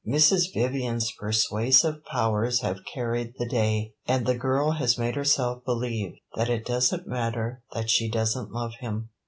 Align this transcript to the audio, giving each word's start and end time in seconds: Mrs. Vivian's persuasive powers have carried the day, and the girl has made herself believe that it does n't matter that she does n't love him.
Mrs. 0.07 0.51
Vivian's 0.51 1.11
persuasive 1.19 2.03
powers 2.05 2.61
have 2.61 2.83
carried 2.91 3.35
the 3.37 3.47
day, 3.47 3.93
and 4.07 4.25
the 4.25 4.33
girl 4.35 4.71
has 4.71 4.97
made 4.97 5.15
herself 5.15 5.63
believe 5.63 6.15
that 6.33 6.49
it 6.49 6.65
does 6.65 6.91
n't 6.91 7.05
matter 7.07 7.61
that 7.73 7.87
she 7.91 8.09
does 8.09 8.35
n't 8.35 8.51
love 8.51 8.71
him. 8.79 9.09